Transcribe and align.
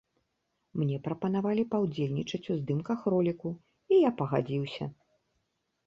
Мне 0.83 0.97
прапанавалі 1.07 1.67
паўдзельнічаць 1.75 2.41
у 2.55 2.59
здымках 2.63 2.99
роліку, 3.15 3.49
і 3.95 4.05
я 4.09 4.17
пагадзіўся. 4.23 4.93